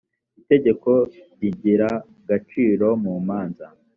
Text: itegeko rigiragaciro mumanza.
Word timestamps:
itegeko 0.41 0.91
rigiragaciro 1.39 2.87
mumanza. 3.03 3.67